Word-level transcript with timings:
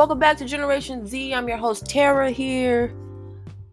Welcome 0.00 0.18
back 0.18 0.38
to 0.38 0.46
Generation 0.46 1.06
Z. 1.06 1.34
I'm 1.34 1.46
your 1.46 1.58
host 1.58 1.84
Tara 1.84 2.30
here. 2.30 2.94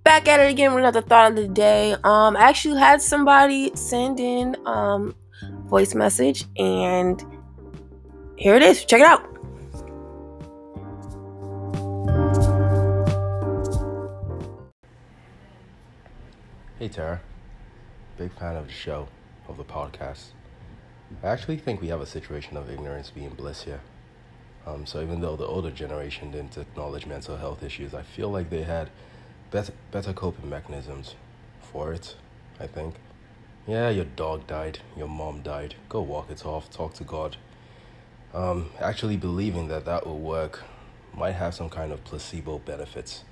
Back 0.03 0.27
at 0.27 0.41
it 0.41 0.51
again 0.51 0.73
with 0.73 0.83
another 0.83 1.01
thought 1.01 1.31
of 1.31 1.37
the 1.37 1.47
day. 1.47 1.93
Um, 2.03 2.35
I 2.35 2.49
actually 2.49 2.77
had 2.77 3.01
somebody 3.01 3.73
send 3.77 4.19
in 4.19 4.57
um 4.65 5.15
voice 5.69 5.95
message, 5.95 6.43
and 6.57 7.23
here 8.35 8.55
it 8.55 8.61
is. 8.61 8.83
Check 8.83 8.99
it 8.99 9.05
out. 9.05 9.21
Hey 16.77 16.89
Tara, 16.89 17.21
big 18.17 18.33
fan 18.33 18.57
of 18.57 18.67
the 18.67 18.73
show, 18.73 19.07
of 19.47 19.55
the 19.55 19.63
podcast. 19.63 20.31
I 21.23 21.27
actually 21.27 21.55
think 21.55 21.79
we 21.79 21.87
have 21.87 22.01
a 22.01 22.05
situation 22.05 22.57
of 22.57 22.69
ignorance 22.69 23.11
being 23.11 23.29
bliss 23.29 23.63
here. 23.63 23.79
Um, 24.67 24.85
so 24.85 25.01
even 25.01 25.21
though 25.21 25.37
the 25.37 25.45
older 25.45 25.71
generation 25.71 26.31
didn't 26.31 26.57
acknowledge 26.57 27.05
mental 27.05 27.37
health 27.37 27.63
issues, 27.63 27.93
I 27.93 28.01
feel 28.01 28.29
like 28.29 28.49
they 28.49 28.63
had 28.63 28.89
better, 29.49 29.71
better 29.91 30.11
coping 30.11 30.49
mechanisms 30.49 31.15
for 31.61 31.93
it, 31.93 32.15
I 32.59 32.67
think. 32.67 32.95
Yeah, 33.65 33.89
your 33.89 34.05
dog 34.05 34.45
died, 34.45 34.79
your 34.97 35.07
mom 35.07 35.41
died, 35.41 35.75
go 35.87 36.01
walk 36.01 36.29
it 36.29 36.45
off, 36.45 36.69
talk 36.69 36.93
to 36.95 37.05
God. 37.05 37.37
Um, 38.33 38.71
actually 38.81 39.15
believing 39.15 39.69
that 39.69 39.85
that 39.85 40.05
will 40.05 40.19
work 40.19 40.63
might 41.13 41.33
have 41.33 41.55
some 41.55 41.69
kind 41.69 41.93
of 41.93 42.03
placebo 42.03 42.59
benefits. 42.59 43.23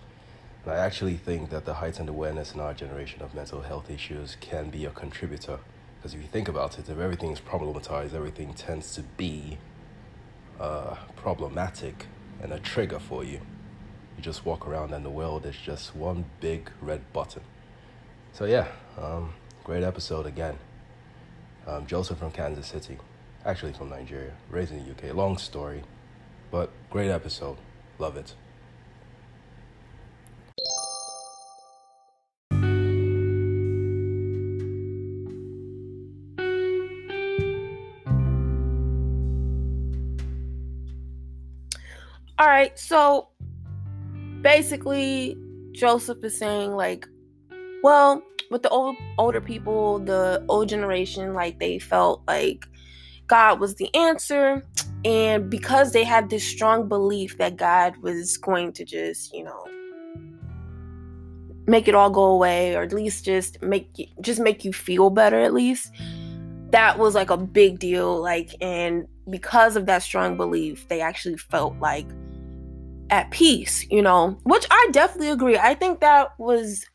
And 0.64 0.74
I 0.74 0.78
actually 0.78 1.18
think 1.18 1.50
that 1.50 1.66
the 1.66 1.76
heightened 1.76 2.10
awareness 2.10 2.54
in 2.54 2.62
our 2.62 2.74
generation 2.74 3.22
of 3.22 3.36
mental 3.36 3.62
health 3.62 3.90
issues 3.90 4.38
can 4.40 4.70
be 4.70 4.86
a 4.86 4.90
contributor. 4.90 5.60
Because 5.98 6.14
if 6.14 6.22
you 6.22 6.28
think 6.28 6.48
about 6.48 6.80
it, 6.80 6.90
if 6.90 6.98
everything 6.98 7.32
is 7.32 7.42
problematized, 7.42 8.14
everything 8.14 8.54
tends 8.54 8.96
to 8.96 9.04
be 9.04 9.58
uh, 10.60 10.96
problematic 11.16 12.08
and 12.42 12.52
a 12.52 12.60
trigger 12.60 13.00
for 13.00 13.24
you. 13.24 13.40
You 14.18 14.22
just 14.24 14.46
walk 14.46 14.68
around 14.68 14.94
and 14.94 15.06
the 15.06 15.10
world 15.10 15.46
is 15.46 15.56
just 15.56 15.96
one 15.96 16.26
big 16.40 16.70
red 16.82 17.02
button. 17.14 17.42
So, 18.34 18.46
yeah, 18.46 18.68
um, 18.98 19.34
great 19.64 19.84
episode 19.84 20.26
again. 20.26 20.58
Um, 21.68 21.86
Joseph 21.88 22.20
from 22.20 22.32
Kansas 22.32 22.68
City, 22.68 22.98
actually 23.46 23.74
from 23.74 23.90
Nigeria, 23.90 24.32
raised 24.50 24.72
in 24.72 24.84
the 24.84 24.92
UK. 24.92 25.16
Long 25.16 25.38
story, 25.38 25.84
but 26.52 26.70
great 26.90 27.10
episode. 27.10 27.58
Love 27.98 28.18
it. 28.18 28.34
All 42.38 42.48
right, 42.48 42.78
so 42.78 43.30
basically, 44.42 45.38
Joseph 45.72 46.24
is 46.24 46.38
saying, 46.38 46.72
like, 46.72 47.08
well, 47.82 48.22
with 48.52 48.62
the 48.62 48.70
old 48.70 48.96
older 49.18 49.42
people, 49.42 50.00
the 50.00 50.44
old 50.50 50.70
generation, 50.70 51.34
like 51.34 51.60
they 51.60 51.80
felt 51.80 52.24
like 52.28 52.66
God 53.28 53.60
was 53.60 53.76
the 53.76 53.94
answer. 53.96 54.64
And 55.04 55.50
because 55.50 55.92
they 55.94 56.04
had 56.04 56.30
this 56.30 56.44
strong 56.44 56.88
belief 56.88 57.38
that 57.38 57.58
God 57.58 57.96
was 57.98 58.38
going 58.38 58.74
to 58.74 58.86
just, 58.86 59.34
you 59.34 59.44
know, 59.44 59.68
make 61.68 61.88
it 61.88 61.96
all 61.96 62.10
go 62.10 62.24
away 62.26 62.76
or 62.76 62.84
at 62.84 62.94
least 62.94 63.26
just 63.26 63.62
make 63.62 63.90
you, 63.98 64.06
just 64.22 64.40
make 64.40 64.64
you 64.64 64.72
feel 64.72 65.10
better 65.10 65.40
at 65.40 65.54
least 65.54 65.92
that 66.70 67.00
was 67.00 67.16
like 67.16 67.30
a 67.30 67.38
big 67.38 67.80
deal 67.80 68.22
like 68.22 68.52
and 68.62 69.08
because 69.30 69.76
of 69.76 69.88
that 69.88 70.04
strong 70.04 70.38
belief 70.38 70.88
they 70.90 71.02
actually 71.02 71.38
felt 71.38 71.76
like 71.80 72.08
at 73.10 73.30
peace, 73.32 73.86
you 73.90 74.02
know, 74.02 74.38
which 74.44 74.66
I 74.70 74.90
definitely 74.92 75.30
agree. 75.30 75.58
I 75.58 75.76
think 75.76 76.00
that 76.02 76.38
was 76.40 76.86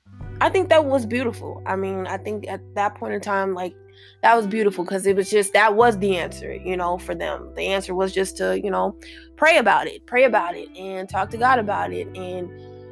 I 0.40 0.48
think 0.48 0.70
that 0.70 0.86
was 0.86 1.04
beautiful. 1.04 1.62
I 1.66 1.76
mean, 1.76 2.06
I 2.06 2.16
think 2.16 2.48
at 2.48 2.60
that 2.74 2.94
point 2.94 3.12
in 3.14 3.20
time 3.20 3.54
like 3.54 3.74
that 4.22 4.36
was 4.36 4.46
beautiful 4.46 4.84
because 4.84 5.06
it 5.06 5.16
was 5.16 5.30
just 5.30 5.52
that 5.52 5.74
was 5.74 5.98
the 5.98 6.16
answer, 6.16 6.54
you 6.54 6.76
know, 6.76 6.98
for 6.98 7.14
them. 7.14 7.52
The 7.54 7.66
answer 7.66 7.94
was 7.94 8.12
just 8.12 8.36
to, 8.38 8.60
you 8.60 8.70
know, 8.70 8.96
pray 9.36 9.58
about 9.58 9.86
it, 9.86 10.06
pray 10.06 10.24
about 10.24 10.56
it 10.56 10.68
and 10.76 11.08
talk 11.08 11.30
to 11.30 11.36
God 11.36 11.58
about 11.58 11.92
it 11.92 12.08
and 12.16 12.50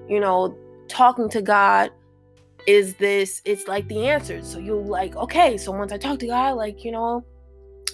you 0.08 0.20
know, 0.20 0.56
talking 0.88 1.28
to 1.30 1.42
God 1.42 1.90
is 2.66 2.94
this 2.94 3.40
it's 3.44 3.66
like 3.66 3.88
the 3.88 4.08
answer. 4.08 4.42
So 4.42 4.58
you're 4.58 4.76
like, 4.76 5.16
okay, 5.16 5.56
so 5.56 5.72
once 5.72 5.92
I 5.92 5.98
talk 5.98 6.18
to 6.20 6.26
God, 6.26 6.56
like, 6.56 6.84
you 6.84 6.92
know, 6.92 7.24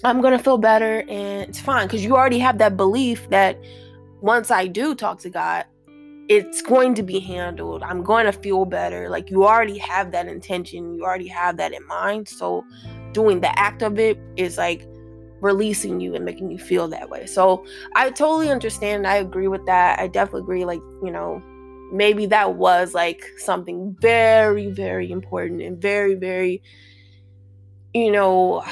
I'm 0.03 0.21
going 0.21 0.37
to 0.37 0.43
feel 0.43 0.57
better 0.57 1.01
and 1.07 1.49
it's 1.49 1.59
fine 1.59 1.87
cuz 1.87 2.03
you 2.03 2.15
already 2.15 2.39
have 2.39 2.57
that 2.57 2.75
belief 2.75 3.29
that 3.29 3.57
once 4.25 4.49
I 4.49 4.65
do 4.65 4.95
talk 4.95 5.19
to 5.19 5.29
God, 5.29 5.65
it's 6.29 6.63
going 6.63 6.95
to 6.95 7.03
be 7.03 7.19
handled. 7.19 7.83
I'm 7.83 8.01
going 8.01 8.25
to 8.25 8.31
feel 8.31 8.65
better. 8.65 9.07
Like 9.07 9.29
you 9.29 9.45
already 9.45 9.77
have 9.77 10.11
that 10.13 10.27
intention, 10.27 10.95
you 10.95 11.03
already 11.03 11.27
have 11.27 11.57
that 11.57 11.73
in 11.73 11.85
mind. 11.85 12.27
So 12.27 12.65
doing 13.11 13.41
the 13.41 13.57
act 13.59 13.83
of 13.83 13.99
it 13.99 14.17
is 14.35 14.57
like 14.57 14.87
releasing 15.41 15.99
you 15.99 16.15
and 16.15 16.25
making 16.25 16.49
you 16.49 16.57
feel 16.57 16.87
that 16.87 17.07
way. 17.07 17.27
So 17.27 17.67
I 17.93 18.09
totally 18.09 18.49
understand. 18.49 19.05
I 19.05 19.17
agree 19.17 19.47
with 19.47 19.63
that. 19.67 19.99
I 19.99 20.07
definitely 20.07 20.41
agree. 20.41 20.65
Like, 20.65 20.81
you 21.03 21.11
know, 21.11 21.39
maybe 21.91 22.25
that 22.25 22.55
was 22.55 22.95
like 22.95 23.23
something 23.37 23.95
very, 23.99 24.71
very 24.71 25.11
important 25.11 25.61
and 25.61 25.79
very, 25.79 26.15
very, 26.15 26.63
you 27.93 28.11
know, 28.11 28.65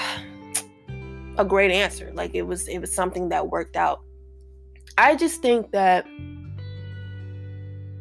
a 1.38 1.46
great 1.46 1.70
answer. 1.70 2.12
Like 2.16 2.34
it 2.34 2.42
was, 2.42 2.68
it 2.68 2.80
was 2.80 2.92
something 2.92 3.30
that 3.30 3.50
worked 3.52 3.76
out 3.76 4.02
I 4.98 5.16
just 5.16 5.42
think 5.42 5.72
that 5.72 6.06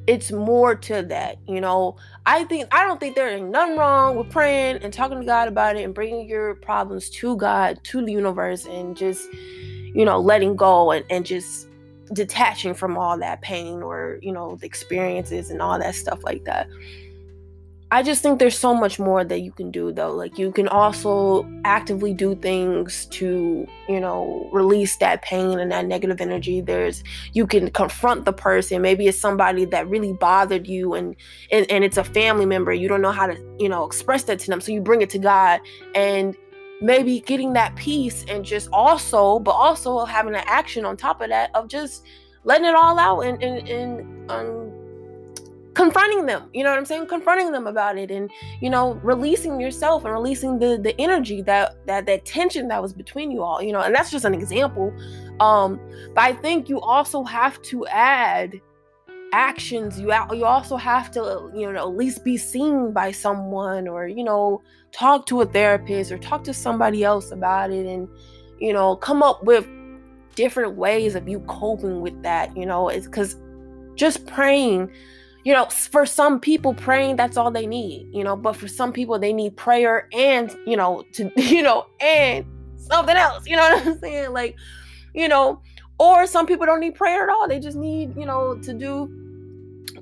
it's 0.06 0.32
more 0.32 0.74
to 0.74 1.02
that, 1.02 1.38
you 1.46 1.60
know. 1.60 1.96
I 2.26 2.44
think 2.44 2.68
I 2.74 2.84
don't 2.84 2.98
think 2.98 3.14
there 3.14 3.28
is 3.28 3.40
nothing 3.40 3.76
wrong 3.76 4.16
with 4.16 4.30
praying 4.30 4.78
and 4.82 4.92
talking 4.92 5.20
to 5.20 5.24
God 5.24 5.48
about 5.48 5.76
it 5.76 5.84
and 5.84 5.94
bringing 5.94 6.28
your 6.28 6.54
problems 6.56 7.08
to 7.10 7.36
God, 7.36 7.78
to 7.84 8.04
the 8.04 8.12
universe, 8.12 8.66
and 8.66 8.96
just, 8.96 9.32
you 9.32 10.04
know, 10.04 10.18
letting 10.20 10.56
go 10.56 10.90
and, 10.90 11.04
and 11.08 11.24
just 11.24 11.68
detaching 12.12 12.74
from 12.74 12.98
all 12.98 13.16
that 13.18 13.40
pain 13.42 13.82
or, 13.82 14.18
you 14.22 14.32
know, 14.32 14.56
the 14.56 14.66
experiences 14.66 15.50
and 15.50 15.62
all 15.62 15.78
that 15.78 15.94
stuff 15.94 16.22
like 16.24 16.44
that. 16.44 16.68
I 17.92 18.02
just 18.02 18.22
think 18.22 18.38
there's 18.38 18.58
so 18.58 18.72
much 18.72 18.98
more 18.98 19.22
that 19.22 19.40
you 19.40 19.52
can 19.52 19.70
do 19.70 19.92
though. 19.92 20.14
Like 20.14 20.38
you 20.38 20.50
can 20.50 20.66
also 20.66 21.46
actively 21.66 22.14
do 22.14 22.34
things 22.34 23.04
to, 23.10 23.66
you 23.86 24.00
know, 24.00 24.48
release 24.50 24.96
that 24.96 25.20
pain 25.20 25.58
and 25.58 25.70
that 25.72 25.84
negative 25.84 26.18
energy. 26.18 26.62
There's 26.62 27.04
you 27.34 27.46
can 27.46 27.68
confront 27.68 28.24
the 28.24 28.32
person. 28.32 28.80
Maybe 28.80 29.08
it's 29.08 29.20
somebody 29.20 29.66
that 29.66 29.86
really 29.90 30.14
bothered 30.14 30.66
you 30.66 30.94
and 30.94 31.14
and, 31.50 31.70
and 31.70 31.84
it's 31.84 31.98
a 31.98 32.04
family 32.04 32.46
member. 32.46 32.72
You 32.72 32.88
don't 32.88 33.02
know 33.02 33.12
how 33.12 33.26
to, 33.26 33.36
you 33.58 33.68
know, 33.68 33.84
express 33.84 34.24
that 34.24 34.38
to 34.38 34.46
them. 34.46 34.62
So 34.62 34.72
you 34.72 34.80
bring 34.80 35.02
it 35.02 35.10
to 35.10 35.18
God 35.18 35.60
and 35.94 36.34
maybe 36.80 37.20
getting 37.20 37.52
that 37.52 37.76
peace 37.76 38.24
and 38.26 38.42
just 38.42 38.70
also, 38.72 39.38
but 39.38 39.50
also 39.50 40.06
having 40.06 40.34
an 40.34 40.44
action 40.46 40.86
on 40.86 40.96
top 40.96 41.20
of 41.20 41.28
that 41.28 41.50
of 41.54 41.68
just 41.68 42.06
letting 42.44 42.64
it 42.64 42.74
all 42.74 42.98
out 42.98 43.20
and 43.20 43.42
and, 43.42 43.68
and 43.68 44.30
um, 44.30 44.81
confronting 45.74 46.26
them 46.26 46.48
you 46.52 46.62
know 46.62 46.70
what 46.70 46.78
i'm 46.78 46.84
saying? 46.84 47.06
Confronting 47.06 47.52
them 47.52 47.66
about 47.66 47.96
it 47.96 48.10
and 48.10 48.30
you 48.60 48.68
know 48.68 48.94
releasing 49.02 49.60
yourself 49.60 50.04
and 50.04 50.12
releasing 50.12 50.58
the 50.58 50.78
the 50.82 50.98
energy 51.00 51.42
that 51.42 51.76
that 51.86 52.06
that 52.06 52.24
tension 52.24 52.68
that 52.68 52.82
was 52.82 52.92
between 52.92 53.30
you 53.30 53.42
all 53.42 53.62
you 53.62 53.72
know 53.72 53.80
and 53.80 53.94
that's 53.94 54.10
just 54.10 54.24
an 54.24 54.34
example. 54.34 54.92
Um 55.40 55.80
but 56.14 56.22
i 56.24 56.32
think 56.32 56.68
you 56.68 56.80
also 56.80 57.24
have 57.24 57.60
to 57.62 57.86
add 57.86 58.60
actions. 59.32 59.98
You 59.98 60.12
you 60.32 60.44
also 60.44 60.76
have 60.76 61.10
to 61.12 61.50
you 61.54 61.72
know 61.72 61.78
at 61.78 61.96
least 61.96 62.24
be 62.24 62.36
seen 62.36 62.92
by 62.92 63.10
someone 63.10 63.88
or 63.88 64.06
you 64.06 64.22
know 64.22 64.62
talk 64.92 65.26
to 65.26 65.40
a 65.40 65.46
therapist 65.46 66.12
or 66.12 66.18
talk 66.18 66.44
to 66.44 66.54
somebody 66.54 67.02
else 67.02 67.30
about 67.30 67.70
it 67.70 67.86
and 67.86 68.08
you 68.58 68.72
know 68.72 68.94
come 68.94 69.22
up 69.22 69.42
with 69.42 69.66
different 70.34 70.76
ways 70.76 71.14
of 71.14 71.28
you 71.28 71.40
coping 71.40 72.00
with 72.00 72.22
that 72.22 72.54
you 72.56 72.66
know? 72.66 72.88
It's 72.88 73.06
because 73.06 73.36
just 73.94 74.26
praying 74.26 74.90
you 75.44 75.52
know, 75.52 75.66
for 75.66 76.06
some 76.06 76.38
people, 76.38 76.74
praying 76.74 77.16
that's 77.16 77.36
all 77.36 77.50
they 77.50 77.66
need, 77.66 78.08
you 78.12 78.22
know, 78.22 78.36
but 78.36 78.54
for 78.54 78.68
some 78.68 78.92
people, 78.92 79.18
they 79.18 79.32
need 79.32 79.56
prayer 79.56 80.08
and, 80.12 80.56
you 80.66 80.76
know, 80.76 81.04
to, 81.14 81.32
you 81.36 81.62
know, 81.62 81.86
and 82.00 82.46
something 82.76 83.16
else, 83.16 83.46
you 83.46 83.56
know 83.56 83.62
what 83.62 83.86
I'm 83.86 83.98
saying? 83.98 84.32
Like, 84.32 84.56
you 85.14 85.28
know, 85.28 85.60
or 85.98 86.26
some 86.26 86.46
people 86.46 86.66
don't 86.66 86.80
need 86.80 86.94
prayer 86.94 87.24
at 87.24 87.28
all. 87.28 87.48
They 87.48 87.60
just 87.60 87.76
need, 87.76 88.16
you 88.16 88.26
know, 88.26 88.56
to 88.62 88.72
do 88.72 89.06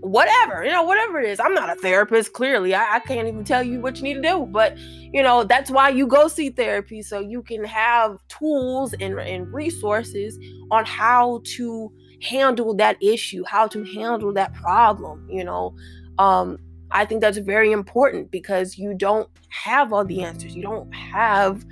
whatever, 0.00 0.64
you 0.64 0.70
know, 0.70 0.82
whatever 0.82 1.20
it 1.20 1.28
is. 1.28 1.40
I'm 1.40 1.54
not 1.54 1.70
a 1.70 1.74
therapist, 1.74 2.32
clearly. 2.32 2.74
I, 2.74 2.96
I 2.96 2.98
can't 3.00 3.28
even 3.28 3.44
tell 3.44 3.62
you 3.62 3.80
what 3.80 3.96
you 3.96 4.02
need 4.02 4.14
to 4.14 4.22
do, 4.22 4.46
but, 4.50 4.78
you 4.78 5.22
know, 5.22 5.44
that's 5.44 5.70
why 5.70 5.88
you 5.88 6.06
go 6.06 6.28
see 6.28 6.50
therapy 6.50 7.02
so 7.02 7.20
you 7.20 7.42
can 7.42 7.64
have 7.64 8.18
tools 8.28 8.94
and, 9.00 9.18
and 9.18 9.52
resources 9.52 10.38
on 10.70 10.84
how 10.84 11.42
to 11.44 11.92
handle 12.22 12.74
that 12.74 12.96
issue, 13.02 13.44
how 13.46 13.66
to 13.68 13.84
handle 13.84 14.32
that 14.34 14.54
problem, 14.54 15.26
you 15.30 15.44
know. 15.44 15.74
Um, 16.18 16.58
I 16.90 17.04
think 17.04 17.20
that's 17.20 17.38
very 17.38 17.72
important 17.72 18.30
because 18.30 18.76
you 18.76 18.94
don't 18.94 19.28
have 19.48 19.92
all 19.92 20.04
the 20.04 20.22
answers. 20.22 20.54
You 20.56 20.62
don't 20.62 20.92
have, 20.94 21.64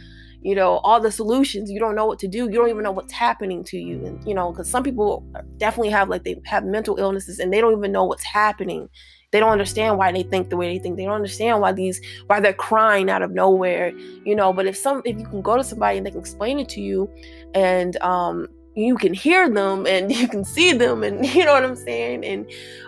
you 0.42 0.54
know 0.54 0.78
all 0.78 1.00
the 1.00 1.10
solutions. 1.10 1.70
You 1.70 1.80
don't 1.80 1.94
know 1.96 2.06
what 2.06 2.18
to 2.20 2.28
do. 2.28 2.44
You 2.44 2.52
don't 2.52 2.68
even 2.68 2.84
know 2.84 2.92
what's 2.92 3.12
happening 3.12 3.64
to 3.64 3.78
you. 3.78 4.04
And 4.06 4.24
you 4.26 4.34
know 4.34 4.52
because 4.52 4.70
some 4.70 4.82
people 4.82 5.24
definitely 5.56 5.90
have 5.90 6.08
like 6.08 6.24
they 6.24 6.40
have 6.44 6.64
mental 6.64 6.96
illnesses 6.98 7.38
and 7.38 7.52
they 7.52 7.60
don't 7.60 7.76
even 7.76 7.92
know 7.92 8.04
what's 8.04 8.24
happening. 8.24 8.88
They 9.30 9.40
don't 9.40 9.50
understand 9.50 9.98
why 9.98 10.10
they 10.12 10.22
think 10.22 10.48
the 10.48 10.56
way 10.56 10.72
they 10.72 10.82
think. 10.82 10.96
They 10.96 11.04
don't 11.04 11.14
understand 11.14 11.60
why 11.60 11.72
these 11.72 12.00
why 12.28 12.40
they're 12.40 12.52
crying 12.54 13.10
out 13.10 13.22
of 13.22 13.32
nowhere 13.32 13.92
you 14.24 14.34
know? 14.36 14.52
But 14.52 14.66
if 14.66 14.76
some 14.76 15.02
if 15.04 15.18
you 15.18 15.26
can 15.26 15.42
go 15.42 15.56
to 15.56 15.64
somebody 15.64 15.98
and 15.98 16.06
they 16.06 16.10
can 16.10 16.20
explain 16.20 16.58
it 16.58 16.68
to 16.70 16.80
you 16.80 17.10
and 17.54 17.96
um 18.02 18.48
you 18.78 18.96
can 18.96 19.12
hear 19.12 19.50
them 19.50 19.86
and 19.86 20.12
you 20.20 20.28
can 20.28 20.44
see 20.44 20.72
them 20.72 21.02
and 21.02 21.24
you 21.34 21.44
know 21.44 21.52
what 21.52 21.64
I'm 21.64 21.76
saying? 21.76 22.24
And 22.24 22.46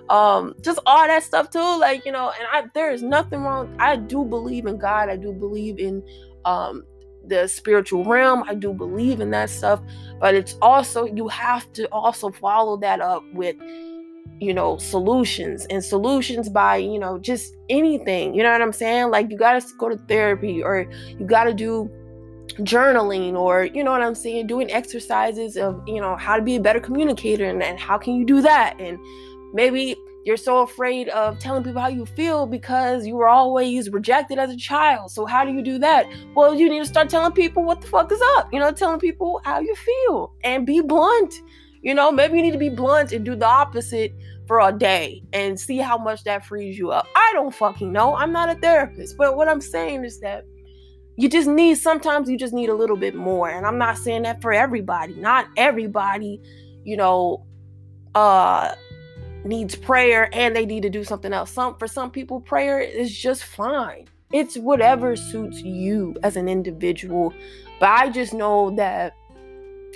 um 0.08 0.54
just 0.60 0.78
all 0.86 1.06
that 1.06 1.22
stuff 1.22 1.50
too 1.50 1.78
like 1.78 2.04
you 2.04 2.12
know 2.12 2.32
and 2.38 2.48
I 2.52 2.64
there 2.74 2.90
is 2.90 3.02
nothing 3.02 3.42
wrong 3.42 3.68
I 3.78 3.96
do 3.96 4.24
believe 4.24 4.66
in 4.66 4.76
God 4.76 5.08
I 5.08 5.16
do 5.16 5.32
believe 5.32 5.78
in 5.78 6.02
um 6.44 6.84
the 7.24 7.46
spiritual 7.46 8.04
realm 8.04 8.42
I 8.48 8.54
do 8.54 8.72
believe 8.72 9.20
in 9.20 9.30
that 9.30 9.50
stuff 9.50 9.80
but 10.20 10.34
it's 10.34 10.56
also 10.60 11.04
you 11.04 11.28
have 11.28 11.72
to 11.74 11.86
also 11.92 12.30
follow 12.30 12.76
that 12.78 13.00
up 13.00 13.22
with 13.32 13.56
you 14.40 14.54
know 14.54 14.78
solutions 14.78 15.66
and 15.70 15.84
solutions 15.84 16.48
by 16.48 16.76
you 16.76 16.98
know 16.98 17.18
just 17.18 17.54
anything 17.68 18.34
you 18.34 18.42
know 18.42 18.50
what 18.50 18.62
I'm 18.62 18.72
saying? 18.72 19.10
Like 19.10 19.30
you 19.30 19.36
got 19.36 19.60
to 19.60 19.74
go 19.78 19.88
to 19.88 19.96
therapy 20.08 20.62
or 20.62 20.86
you 21.18 21.26
got 21.26 21.44
to 21.44 21.54
do 21.54 21.90
journaling 22.60 23.34
or 23.34 23.64
you 23.64 23.82
know 23.82 23.90
what 23.90 24.02
i'm 24.02 24.14
saying 24.14 24.46
doing 24.46 24.70
exercises 24.70 25.56
of 25.56 25.82
you 25.86 26.00
know 26.00 26.16
how 26.16 26.36
to 26.36 26.42
be 26.42 26.56
a 26.56 26.60
better 26.60 26.80
communicator 26.80 27.44
and, 27.44 27.62
and 27.62 27.78
how 27.78 27.98
can 27.98 28.14
you 28.14 28.24
do 28.24 28.40
that? 28.42 28.76
And 28.78 28.98
maybe 29.52 29.96
you're 30.24 30.36
so 30.36 30.58
afraid 30.58 31.08
of 31.08 31.38
telling 31.38 31.64
people 31.64 31.80
how 31.80 31.88
you 31.88 32.04
feel 32.04 32.46
because 32.46 33.06
you 33.06 33.16
were 33.16 33.28
always 33.28 33.88
rejected 33.88 34.38
as 34.38 34.50
a 34.50 34.56
child. 34.56 35.10
So 35.10 35.24
how 35.24 35.44
do 35.44 35.52
you 35.52 35.62
do 35.62 35.78
that? 35.78 36.06
Well 36.34 36.54
you 36.54 36.68
need 36.68 36.80
to 36.80 36.86
start 36.86 37.08
telling 37.08 37.32
people 37.32 37.64
what 37.64 37.80
the 37.80 37.86
fuck 37.86 38.12
is 38.12 38.20
up 38.36 38.52
you 38.52 38.58
know 38.58 38.70
telling 38.72 39.00
people 39.00 39.40
how 39.44 39.60
you 39.60 39.74
feel 39.74 40.34
and 40.44 40.66
be 40.66 40.80
blunt. 40.80 41.34
You 41.82 41.94
know 41.94 42.12
maybe 42.12 42.36
you 42.36 42.42
need 42.42 42.52
to 42.52 42.58
be 42.58 42.68
blunt 42.68 43.12
and 43.12 43.24
do 43.24 43.34
the 43.34 43.46
opposite 43.46 44.12
for 44.46 44.60
a 44.60 44.72
day 44.72 45.22
and 45.32 45.58
see 45.58 45.78
how 45.78 45.96
much 45.96 46.24
that 46.24 46.44
frees 46.44 46.76
you 46.76 46.90
up. 46.90 47.06
I 47.14 47.30
don't 47.34 47.54
fucking 47.54 47.92
know. 47.92 48.14
I'm 48.14 48.32
not 48.32 48.50
a 48.50 48.56
therapist 48.56 49.16
but 49.16 49.36
what 49.36 49.48
i'm 49.48 49.60
saying 49.60 50.04
is 50.04 50.20
that 50.20 50.44
you 51.20 51.28
just 51.28 51.48
need 51.48 51.76
sometimes 51.76 52.28
you 52.30 52.38
just 52.38 52.54
need 52.54 52.68
a 52.68 52.74
little 52.74 52.96
bit 52.96 53.14
more 53.14 53.50
and 53.50 53.66
i'm 53.66 53.78
not 53.78 53.98
saying 53.98 54.22
that 54.22 54.40
for 54.40 54.52
everybody 54.52 55.14
not 55.14 55.46
everybody 55.56 56.40
you 56.84 56.96
know 56.96 57.44
uh 58.14 58.74
needs 59.44 59.74
prayer 59.74 60.28
and 60.32 60.54
they 60.54 60.66
need 60.66 60.82
to 60.82 60.90
do 60.90 61.02
something 61.02 61.32
else. 61.32 61.50
Some 61.50 61.76
for 61.78 61.86
some 61.86 62.10
people 62.10 62.40
prayer 62.40 62.78
is 62.78 63.16
just 63.16 63.44
fine. 63.44 64.06
It's 64.32 64.56
whatever 64.56 65.16
suits 65.16 65.62
you 65.62 66.14
as 66.22 66.36
an 66.36 66.48
individual 66.48 67.32
but 67.80 67.88
i 67.88 68.08
just 68.08 68.32
know 68.32 68.70
that 68.76 69.16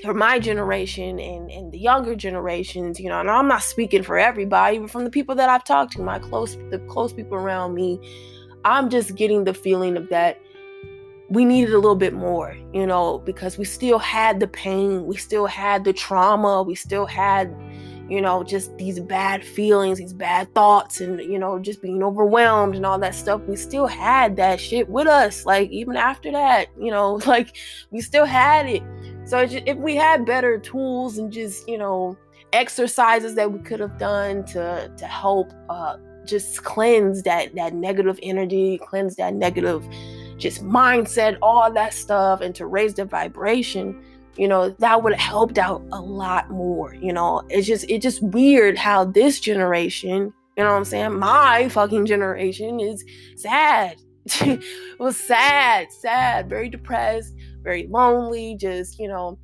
for 0.03 0.12
my 0.12 0.38
generation 0.41 1.20
and, 1.20 1.50
and 1.50 1.70
the 1.70 1.79
younger 1.79 2.17
generations, 2.17 2.99
you 2.99 3.09
know, 3.09 3.20
and 3.20 3.31
I'm 3.31 3.47
not 3.47 3.62
speaking 3.62 4.03
for 4.03 4.19
everybody, 4.19 4.79
but 4.79 4.91
from 4.91 5.05
the 5.05 5.11
people 5.11 5.35
that 5.37 5.49
I've 5.49 5.65
talked 5.65 5.93
to, 5.93 6.03
my 6.03 6.19
close 6.19 6.56
the 6.70 6.79
close 6.88 7.12
people 7.12 7.37
around 7.37 7.75
me, 7.75 8.00
I'm 8.65 8.91
just 8.91 9.15
getting 9.15 9.44
the 9.44 9.55
feeling 9.55 9.97
of 9.97 10.09
that 10.09 10.41
we 11.31 11.44
needed 11.44 11.73
a 11.73 11.79
little 11.79 11.97
bit 11.97 12.12
more, 12.12 12.56
you 12.73 12.87
know, 12.87 13.19
because 13.19 13.56
we 13.56 13.65
still 13.65 13.99
had 13.99 14.41
the 14.41 14.47
pain, 14.47 15.06
we 15.06 15.17
still 15.17 15.47
had 15.47 15.85
the 15.85 15.93
trauma, 15.93 16.62
we 16.62 16.75
still 16.75 17.06
had, 17.06 17.55
you 18.09 18.21
know, 18.21 18.44
just 18.44 18.76
these 18.76 19.00
bad 19.00 19.43
feelings, 19.43 19.99
these 19.99 20.12
bad 20.12 20.53
thoughts, 20.55 21.00
and, 21.00 21.21
you 21.21 21.38
know, 21.38 21.59
just 21.59 21.81
being 21.81 22.03
overwhelmed 22.03 22.76
and 22.76 22.85
all 22.85 22.99
that 22.99 23.15
stuff. 23.15 23.41
We 23.49 23.56
still 23.56 23.87
had 23.87 24.37
that 24.37 24.61
shit 24.61 24.88
with 24.88 25.06
us. 25.06 25.47
Like, 25.47 25.71
even 25.71 25.97
after 25.97 26.31
that, 26.32 26.67
you 26.79 26.91
know, 26.91 27.15
like 27.27 27.56
we 27.91 28.00
still 28.00 28.27
had 28.27 28.67
it. 28.69 28.82
So 29.25 29.47
just, 29.47 29.67
if 29.67 29.79
we 29.79 29.97
had 29.97 30.27
better 30.27 30.59
tools 30.59 31.17
and 31.17 31.32
just, 31.32 31.67
you 31.67 31.79
know, 31.79 32.19
exercises 32.53 33.35
that 33.35 33.50
we 33.50 33.59
could 33.61 33.81
have 33.81 33.99
done 33.99 34.44
to 34.44 34.88
to 34.97 35.06
help 35.06 35.53
uh 35.69 35.97
just 36.25 36.62
cleanse 36.62 37.23
that 37.25 37.55
that 37.56 37.75
negative 37.75 38.19
energy, 38.23 38.79
cleanse 38.79 39.17
that 39.17 39.35
negative 39.35 39.85
just 40.36 40.64
mindset, 40.64 41.38
all 41.42 41.72
that 41.72 41.94
stuff, 41.94 42.40
and 42.40 42.54
to 42.54 42.66
raise 42.66 42.94
the 42.94 43.04
vibration, 43.04 44.02
you 44.36 44.48
know, 44.48 44.70
that 44.70 45.02
would 45.02 45.14
have 45.14 45.28
helped 45.28 45.58
out 45.58 45.82
a 45.92 46.00
lot 46.00 46.50
more. 46.50 46.94
You 46.94 47.12
know, 47.12 47.42
it's 47.48 47.66
just 47.66 47.88
it's 47.88 48.02
just 48.02 48.22
weird 48.22 48.76
how 48.76 49.04
this 49.04 49.40
generation, 49.40 50.32
you 50.56 50.64
know 50.64 50.70
what 50.70 50.76
I'm 50.76 50.84
saying? 50.84 51.19
My 51.19 51.69
fucking 51.69 52.06
generation 52.06 52.81
is 52.81 53.04
sad. 53.36 53.96
was 54.98 55.16
sad, 55.16 55.92
sad, 55.92 56.48
very 56.48 56.70
depressed, 56.70 57.34
very 57.62 57.86
lonely, 57.88 58.56
just, 58.58 58.98
you 58.98 59.06
know, 59.06 59.38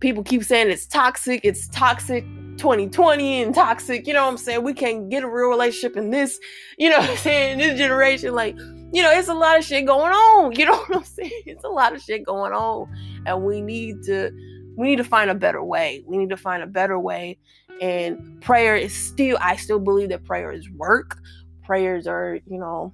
people 0.00 0.22
keep 0.22 0.44
saying 0.44 0.70
it's 0.70 0.86
toxic, 0.86 1.40
it's 1.44 1.68
toxic 1.68 2.24
2020 2.58 3.42
and 3.42 3.54
toxic, 3.54 4.06
you 4.06 4.12
know 4.12 4.24
what 4.24 4.32
I'm 4.32 4.36
saying? 4.36 4.62
We 4.62 4.74
can't 4.74 5.08
get 5.08 5.22
a 5.22 5.28
real 5.28 5.48
relationship 5.48 5.96
in 5.96 6.10
this, 6.10 6.38
you 6.76 6.90
know 6.90 6.98
what 6.98 7.10
I'm 7.10 7.16
saying, 7.16 7.58
this 7.58 7.78
generation. 7.78 8.34
Like, 8.34 8.56
you 8.92 9.02
know, 9.02 9.12
it's 9.12 9.28
a 9.28 9.34
lot 9.34 9.58
of 9.58 9.64
shit 9.64 9.86
going 9.86 10.12
on. 10.12 10.52
You 10.58 10.66
know 10.66 10.76
what 10.76 10.96
I'm 10.96 11.04
saying? 11.04 11.42
It's 11.46 11.64
a 11.64 11.68
lot 11.68 11.94
of 11.94 12.02
shit 12.02 12.24
going 12.24 12.52
on. 12.52 12.88
And 13.26 13.44
we 13.44 13.60
need 13.60 14.02
to 14.04 14.30
we 14.76 14.86
need 14.86 14.96
to 14.96 15.04
find 15.04 15.30
a 15.30 15.34
better 15.34 15.62
way. 15.62 16.04
We 16.06 16.16
need 16.16 16.30
to 16.30 16.36
find 16.36 16.62
a 16.62 16.66
better 16.66 16.98
way. 16.98 17.38
And 17.80 18.40
prayer 18.40 18.76
is 18.76 18.92
still 18.92 19.38
I 19.40 19.56
still 19.56 19.78
believe 19.78 20.08
that 20.10 20.24
prayer 20.24 20.52
is 20.52 20.68
work. 20.70 21.18
Prayers 21.64 22.06
are, 22.06 22.38
you 22.46 22.58
know, 22.58 22.92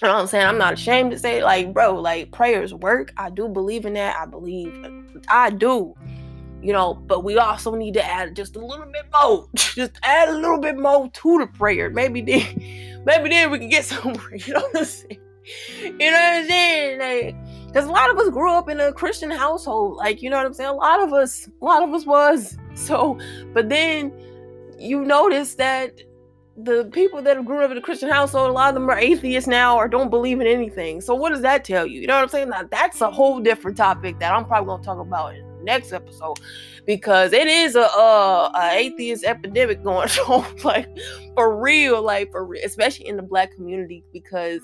you 0.00 0.08
know 0.08 0.14
what 0.14 0.20
I'm 0.20 0.26
saying? 0.28 0.46
I'm 0.46 0.58
not 0.58 0.72
ashamed 0.72 1.10
to 1.10 1.18
say, 1.18 1.44
like, 1.44 1.74
bro, 1.74 1.94
like 1.94 2.32
prayers 2.32 2.72
work. 2.72 3.12
I 3.16 3.28
do 3.28 3.48
believe 3.48 3.84
in 3.84 3.94
that. 3.94 4.16
I 4.16 4.24
believe 4.24 4.72
I 5.28 5.50
do. 5.50 5.94
You 6.62 6.72
know, 6.74 6.94
but 6.94 7.24
we 7.24 7.38
also 7.38 7.74
need 7.74 7.94
to 7.94 8.04
add 8.04 8.36
just 8.36 8.56
a 8.56 8.64
little 8.64 8.86
bit 8.86 9.06
more. 9.12 9.48
Just 9.54 9.92
add 10.02 10.28
a 10.28 10.34
little 10.34 10.58
bit 10.58 10.78
more 10.78 11.08
to 11.08 11.38
the 11.38 11.46
prayer. 11.46 11.88
Maybe 11.88 12.20
then 12.20 13.02
maybe 13.06 13.30
then 13.30 13.50
we 13.50 13.58
can 13.58 13.68
get 13.68 13.84
somewhere. 13.86 14.36
You 14.36 14.54
know 14.54 14.60
what 14.60 14.76
I'm 14.76 14.84
saying? 14.84 15.20
You 15.82 15.98
know 15.98 16.12
what 16.12 16.42
I'm 16.42 16.46
saying? 16.46 16.98
Like, 16.98 17.66
because 17.66 17.86
a 17.86 17.90
lot 17.90 18.10
of 18.10 18.18
us 18.18 18.28
grew 18.30 18.52
up 18.52 18.68
in 18.68 18.78
a 18.80 18.92
Christian 18.92 19.30
household. 19.30 19.96
Like, 19.96 20.22
you 20.22 20.28
know 20.28 20.36
what 20.36 20.46
I'm 20.46 20.54
saying? 20.54 20.70
A 20.70 20.74
lot 20.74 21.02
of 21.02 21.12
us, 21.12 21.48
a 21.60 21.64
lot 21.64 21.82
of 21.82 21.94
us 21.94 22.04
was. 22.04 22.58
So, 22.74 23.18
but 23.52 23.68
then 23.68 24.12
you 24.78 25.04
notice 25.04 25.54
that 25.54 26.00
the 26.56 26.90
people 26.92 27.22
that 27.22 27.36
have 27.36 27.46
grown 27.46 27.62
up 27.62 27.70
in 27.70 27.78
a 27.78 27.80
Christian 27.80 28.10
household, 28.10 28.50
a 28.50 28.52
lot 28.52 28.68
of 28.68 28.74
them 28.74 28.90
are 28.90 28.98
atheists 28.98 29.48
now 29.48 29.76
or 29.76 29.88
don't 29.88 30.10
believe 30.10 30.40
in 30.40 30.46
anything. 30.46 31.00
So 31.00 31.14
what 31.14 31.30
does 31.30 31.42
that 31.42 31.64
tell 31.64 31.86
you? 31.86 32.00
You 32.00 32.06
know 32.06 32.16
what 32.16 32.22
I'm 32.22 32.28
saying? 32.28 32.50
Now 32.50 32.64
that's 32.64 33.00
a 33.00 33.10
whole 33.10 33.40
different 33.40 33.76
topic 33.76 34.18
that 34.18 34.32
I'm 34.32 34.44
probably 34.44 34.66
gonna 34.66 34.82
talk 34.82 34.98
about 34.98 35.34
next 35.62 35.92
episode 35.92 36.38
because 36.86 37.32
it 37.32 37.46
is 37.46 37.76
a, 37.76 37.82
a, 37.82 38.52
a 38.54 38.70
atheist 38.72 39.24
epidemic 39.24 39.82
going 39.84 40.08
on, 40.28 40.44
like 40.64 40.88
for 41.34 41.56
real, 41.56 42.02
like 42.02 42.30
for 42.30 42.44
real, 42.44 42.62
especially 42.64 43.06
in 43.06 43.16
the 43.16 43.22
black 43.22 43.54
community. 43.54 44.04
Because 44.12 44.60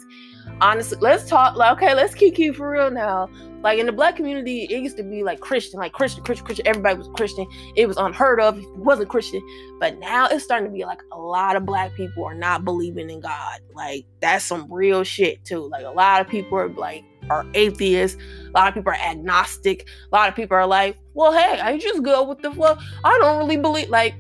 honestly, 0.60 0.98
let's 1.00 1.28
talk. 1.28 1.56
Like, 1.56 1.72
okay, 1.76 1.94
let's 1.94 2.14
keep 2.14 2.34
keep 2.34 2.56
for 2.56 2.70
real 2.70 2.90
now. 2.90 3.28
Like 3.62 3.78
in 3.78 3.86
the 3.86 3.92
black 3.92 4.16
community, 4.16 4.64
it 4.64 4.82
used 4.82 4.96
to 4.96 5.02
be 5.02 5.22
like 5.22 5.40
Christian, 5.40 5.80
like 5.80 5.92
Christian, 5.92 6.22
Christian, 6.22 6.46
Christian. 6.46 6.66
Everybody 6.66 6.98
was 6.98 7.08
Christian. 7.16 7.46
It 7.74 7.86
was 7.86 7.96
unheard 7.96 8.40
of 8.40 8.58
it 8.58 8.76
wasn't 8.76 9.08
Christian. 9.08 9.42
But 9.80 9.98
now 9.98 10.26
it's 10.26 10.44
starting 10.44 10.68
to 10.68 10.72
be 10.72 10.84
like 10.84 11.00
a 11.12 11.18
lot 11.18 11.56
of 11.56 11.66
black 11.66 11.94
people 11.94 12.24
are 12.24 12.34
not 12.34 12.64
believing 12.64 13.10
in 13.10 13.20
God. 13.20 13.60
Like 13.74 14.06
that's 14.20 14.44
some 14.44 14.70
real 14.72 15.04
shit 15.04 15.44
too. 15.44 15.68
Like 15.68 15.84
a 15.84 15.90
lot 15.90 16.20
of 16.20 16.28
people 16.28 16.58
are 16.58 16.68
like 16.68 17.04
are 17.30 17.46
atheists. 17.54 18.20
A 18.46 18.50
lot 18.50 18.68
of 18.68 18.74
people 18.74 18.92
are 18.92 18.96
agnostic. 18.96 19.88
A 20.12 20.14
lot 20.14 20.28
of 20.28 20.34
people 20.34 20.56
are 20.56 20.66
like, 20.66 20.96
well, 21.14 21.32
hey, 21.32 21.60
I 21.60 21.78
just 21.78 22.02
go 22.02 22.22
with 22.22 22.42
the 22.42 22.52
flow. 22.52 22.76
I 23.04 23.18
don't 23.18 23.38
really 23.38 23.56
believe 23.56 23.88
like. 23.88 24.14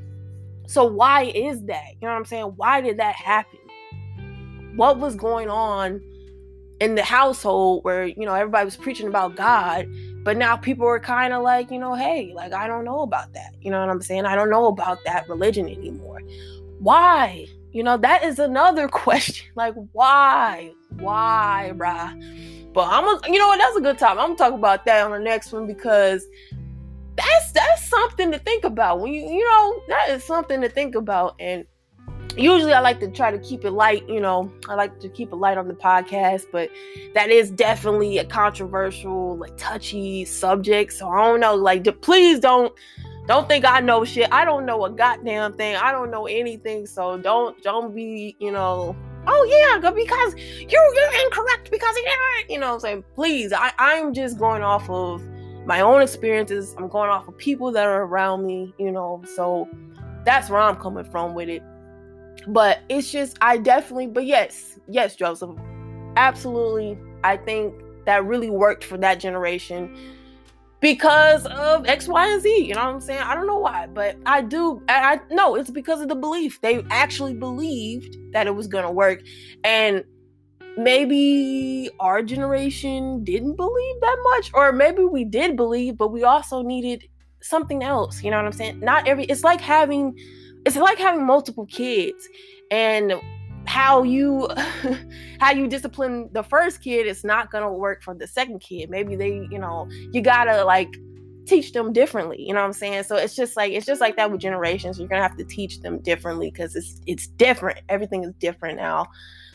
So 0.66 0.84
why 0.84 1.24
is 1.24 1.62
that? 1.66 1.92
You 2.00 2.08
know 2.08 2.12
what 2.12 2.18
I'm 2.18 2.24
saying? 2.24 2.52
Why 2.56 2.80
did 2.80 2.98
that 2.98 3.14
happen? 3.14 3.60
What 4.74 4.98
was 4.98 5.14
going 5.14 5.48
on 5.48 6.02
in 6.80 6.94
the 6.94 7.02
household 7.02 7.84
where 7.84 8.04
you 8.04 8.26
know 8.26 8.34
everybody 8.34 8.64
was 8.64 8.76
preaching 8.76 9.08
about 9.08 9.36
God, 9.36 9.88
but 10.24 10.36
now 10.36 10.56
people 10.56 10.86
are 10.86 11.00
kind 11.00 11.32
of 11.32 11.42
like, 11.42 11.70
you 11.70 11.78
know, 11.78 11.94
hey, 11.94 12.32
like 12.34 12.52
I 12.52 12.66
don't 12.66 12.84
know 12.84 13.00
about 13.00 13.32
that. 13.34 13.54
You 13.60 13.70
know 13.70 13.80
what 13.80 13.88
I'm 13.88 14.02
saying? 14.02 14.26
I 14.26 14.34
don't 14.34 14.50
know 14.50 14.66
about 14.66 14.98
that 15.04 15.28
religion 15.28 15.68
anymore. 15.68 16.20
Why? 16.78 17.46
You 17.76 17.82
know, 17.82 17.98
that 17.98 18.24
is 18.24 18.38
another 18.38 18.88
question. 19.04 19.52
Like, 19.54 19.74
why? 19.92 20.72
Why, 20.98 21.72
bruh? 21.74 22.72
But 22.72 22.88
I'm 22.88 23.04
a, 23.04 23.20
you 23.30 23.38
know 23.38 23.48
what? 23.48 23.58
That's 23.58 23.76
a 23.76 23.82
good 23.82 23.98
time. 23.98 24.18
I'm 24.18 24.28
gonna 24.28 24.36
talk 24.36 24.54
about 24.54 24.86
that 24.86 25.04
on 25.04 25.10
the 25.10 25.18
next 25.18 25.52
one 25.52 25.66
because 25.66 26.26
that's 27.16 27.52
that's 27.52 27.86
something 27.86 28.32
to 28.32 28.38
think 28.38 28.64
about. 28.64 29.00
When 29.00 29.12
you 29.12 29.20
you 29.20 29.44
know 29.44 29.82
that 29.88 30.08
is 30.08 30.24
something 30.24 30.62
to 30.62 30.70
think 30.70 30.94
about. 30.94 31.34
And 31.38 31.66
usually 32.34 32.72
I 32.72 32.80
like 32.80 32.98
to 33.00 33.10
try 33.10 33.30
to 33.30 33.38
keep 33.38 33.66
it 33.66 33.72
light. 33.72 34.08
You 34.08 34.20
know, 34.20 34.50
I 34.70 34.74
like 34.74 34.98
to 35.00 35.10
keep 35.10 35.30
it 35.30 35.36
light 35.36 35.58
on 35.58 35.68
the 35.68 35.74
podcast, 35.74 36.46
but 36.50 36.70
that 37.12 37.28
is 37.28 37.50
definitely 37.50 38.16
a 38.16 38.24
controversial, 38.24 39.36
like 39.36 39.54
touchy 39.58 40.24
subject. 40.24 40.94
So 40.94 41.10
I 41.10 41.26
don't 41.26 41.40
know. 41.40 41.54
Like, 41.54 41.84
please 42.00 42.40
don't 42.40 42.72
don't 43.26 43.48
think 43.48 43.64
I 43.64 43.80
know 43.80 44.04
shit. 44.04 44.28
I 44.32 44.44
don't 44.44 44.66
know 44.66 44.84
a 44.84 44.90
goddamn 44.90 45.54
thing. 45.54 45.76
I 45.76 45.92
don't 45.92 46.10
know 46.10 46.26
anything. 46.26 46.86
So 46.86 47.18
don't 47.18 47.60
don't 47.62 47.94
be 47.94 48.36
you 48.38 48.52
know 48.52 48.96
oh 49.26 49.44
yeah, 49.48 49.90
because 49.90 50.34
you're, 50.36 50.94
you're 50.94 51.24
incorrect 51.24 51.70
because 51.70 51.96
you 52.48 52.58
know, 52.58 52.74
I'm 52.74 52.80
saying, 52.80 53.04
please, 53.14 53.52
I, 53.52 53.72
I'm 53.78 54.14
just 54.14 54.38
going 54.38 54.62
off 54.62 54.88
of 54.88 55.22
my 55.66 55.80
own 55.80 56.02
experiences. 56.02 56.74
I'm 56.78 56.88
going 56.88 57.10
off 57.10 57.26
of 57.28 57.36
people 57.36 57.72
that 57.72 57.86
are 57.86 58.02
around 58.02 58.46
me, 58.46 58.72
you 58.78 58.92
know, 58.92 59.22
so 59.34 59.68
that's 60.24 60.48
where 60.48 60.60
I'm 60.60 60.76
coming 60.76 61.04
from 61.04 61.34
with 61.34 61.48
it. 61.48 61.62
But 62.46 62.80
it's 62.88 63.10
just, 63.10 63.36
I 63.40 63.58
definitely, 63.58 64.06
but 64.06 64.26
yes, 64.26 64.78
yes, 64.88 65.16
Joseph, 65.16 65.50
absolutely. 66.16 66.98
I 67.24 67.36
think 67.36 67.74
that 68.04 68.24
really 68.24 68.50
worked 68.50 68.84
for 68.84 68.96
that 68.98 69.18
generation 69.18 69.96
because 70.80 71.46
of 71.46 71.86
X, 71.86 72.06
Y, 72.08 72.28
and 72.28 72.42
Z. 72.42 72.64
You 72.64 72.74
know 72.74 72.84
what 72.84 72.94
I'm 72.94 73.00
saying? 73.00 73.22
I 73.22 73.34
don't 73.34 73.46
know 73.46 73.58
why, 73.58 73.86
but 73.86 74.16
I 74.26 74.42
do. 74.42 74.82
I, 74.88 75.20
no, 75.30 75.54
it's 75.54 75.70
because 75.70 76.00
of 76.00 76.08
the 76.08 76.14
belief. 76.14 76.60
They 76.60 76.84
actually 76.90 77.34
believed 77.34 78.16
that 78.32 78.46
it 78.46 78.54
was 78.54 78.66
gonna 78.66 78.92
work, 78.92 79.22
and 79.64 80.04
maybe 80.76 81.90
our 82.00 82.22
generation 82.22 83.24
didn't 83.24 83.56
believe 83.56 84.00
that 84.00 84.18
much, 84.34 84.50
or 84.54 84.72
maybe 84.72 85.04
we 85.04 85.24
did 85.24 85.56
believe, 85.56 85.96
but 85.96 86.08
we 86.08 86.24
also 86.24 86.62
needed 86.62 87.08
something 87.40 87.82
else. 87.82 88.22
You 88.22 88.30
know 88.30 88.36
what 88.36 88.46
I'm 88.46 88.52
saying? 88.52 88.80
Not 88.80 89.08
every. 89.08 89.24
It's 89.24 89.44
like 89.44 89.60
having. 89.60 90.18
It's 90.64 90.76
like 90.76 90.98
having 90.98 91.24
multiple 91.24 91.66
kids, 91.66 92.28
and 92.70 93.14
how 93.66 94.02
you 94.02 94.48
how 95.40 95.50
you 95.50 95.66
discipline 95.66 96.28
the 96.32 96.42
first 96.42 96.80
kid 96.80 97.06
is 97.06 97.24
not 97.24 97.50
gonna 97.50 97.72
work 97.72 98.02
for 98.02 98.14
the 98.14 98.26
second 98.26 98.60
kid. 98.60 98.90
Maybe 98.90 99.16
they, 99.16 99.46
you 99.50 99.58
know, 99.58 99.88
you 100.12 100.22
gotta 100.22 100.64
like 100.64 100.88
teach 101.46 101.72
them 101.72 101.92
differently. 101.92 102.40
You 102.40 102.52
know 102.52 102.60
what 102.60 102.66
I'm 102.66 102.72
saying? 102.72 103.04
So 103.04 103.16
it's 103.16 103.36
just 103.36 103.56
like 103.56 103.72
it's 103.72 103.86
just 103.86 104.00
like 104.00 104.16
that 104.16 104.30
with 104.30 104.40
generations. 104.40 104.98
You're 104.98 105.08
gonna 105.08 105.22
have 105.22 105.36
to 105.36 105.44
teach 105.44 105.80
them 105.80 106.00
differently 106.00 106.50
because 106.50 106.76
it's 106.76 107.00
it's 107.06 107.26
different. 107.26 107.80
Everything 107.88 108.24
is 108.24 108.32
different 108.38 108.78
now. 108.78 109.06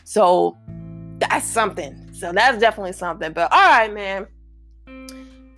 So 0.04 0.56
that's 1.18 1.46
something. 1.46 2.12
So 2.12 2.32
that's 2.32 2.58
definitely 2.58 2.92
something. 2.92 3.32
But 3.32 3.52
all 3.52 3.58
right, 3.58 3.92
man. 3.92 4.26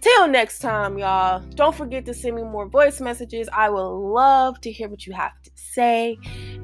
Till 0.04 0.28
next 0.28 0.58
time, 0.58 0.98
y'all. 0.98 1.40
Don't 1.54 1.74
forget 1.74 2.04
to 2.04 2.12
send 2.12 2.36
me 2.36 2.42
more 2.42 2.68
voice 2.68 3.00
messages. 3.00 3.48
I 3.50 3.70
would 3.70 3.80
love 3.80 4.60
to 4.60 4.70
hear 4.70 4.86
what 4.86 5.06
you 5.06 5.14
have 5.14 5.32
to 5.44 5.50
say. 5.54 6.18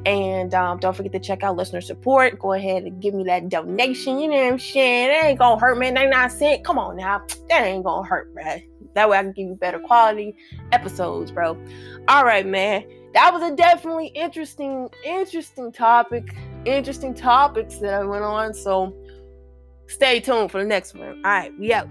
And 0.05 0.53
um, 0.53 0.79
don't 0.79 0.95
forget 0.95 1.13
to 1.13 1.21
check 1.21 1.43
out 1.43 1.57
listener 1.57 1.81
support. 1.81 2.39
Go 2.39 2.53
ahead 2.53 2.83
and 2.83 3.01
give 3.01 3.15
me 3.15 3.25
that 3.25 3.49
donation. 3.49 4.19
You 4.19 4.29
know 4.29 4.37
what 4.37 4.53
I'm 4.53 4.59
saying? 4.59 5.09
That 5.09 5.25
ain't 5.25 5.39
gonna 5.39 5.59
hurt, 5.59 5.79
man. 5.79 5.95
99 5.95 6.31
cents. 6.31 6.67
Come 6.67 6.79
on 6.79 6.99
now. 6.99 7.23
That 7.49 7.65
ain't 7.65 7.83
gonna 7.83 8.07
hurt, 8.07 8.35
bro. 8.35 8.61
That 8.95 9.09
way 9.09 9.17
I 9.17 9.23
can 9.23 9.33
give 9.33 9.49
you 9.49 9.55
better 9.55 9.79
quality 9.79 10.37
episodes, 10.73 11.31
bro. 11.31 11.57
All 12.09 12.27
right, 12.27 12.47
man. 12.47 12.85
That 13.15 13.33
was 13.33 13.43
a 13.51 13.57
definitely 13.57 14.09
interesting, 14.09 14.91
interesting 15.03 15.73
topic. 15.73 16.37
Interesting 16.67 17.15
topics 17.15 17.79
that 17.79 17.95
I 17.95 18.05
went 18.05 18.23
on. 18.23 18.53
So 18.53 18.95
stay 19.87 20.21
tuned 20.21 20.51
for 20.51 20.61
the 20.61 20.69
next 20.69 20.95
one. 20.95 21.23
All 21.25 21.33
right, 21.33 21.59
we 21.59 21.73
out. 21.73 21.89